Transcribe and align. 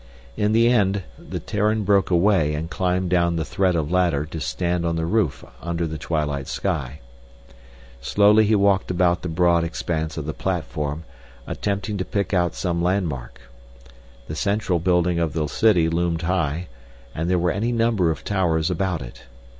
In 0.35 0.51
the 0.51 0.67
end 0.67 1.03
the 1.19 1.39
Terran 1.39 1.83
broke 1.83 2.09
away 2.09 2.55
and 2.55 2.71
climbed 2.71 3.11
down 3.11 3.35
the 3.35 3.45
thread 3.45 3.75
of 3.75 3.91
ladder 3.91 4.25
to 4.25 4.39
stand 4.39 4.83
on 4.83 4.95
the 4.95 5.05
roof 5.05 5.45
under 5.61 5.85
the 5.85 5.99
twilight 5.99 6.47
sky. 6.47 7.01
Slowly 8.01 8.45
he 8.47 8.55
walked 8.55 8.89
about 8.89 9.21
the 9.21 9.29
broad 9.29 9.63
expanse 9.63 10.17
of 10.17 10.25
the 10.25 10.33
platform, 10.33 11.03
attempting 11.45 11.99
to 11.99 12.03
pick 12.03 12.33
out 12.33 12.55
some 12.55 12.81
landmark. 12.81 13.41
The 14.27 14.33
central 14.35 14.79
building 14.79 15.19
of 15.19 15.33
the 15.33 15.45
city 15.45 15.87
loomed 15.87 16.23
high, 16.23 16.65
and 17.13 17.29
there 17.29 17.37
were 17.37 17.51
any 17.51 17.71
number 17.71 18.09
of 18.09 18.23
towers 18.23 18.71
about 18.71 19.03
it. 19.03 19.25